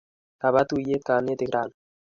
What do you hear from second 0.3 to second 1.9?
Kaba tuyet kanetik rani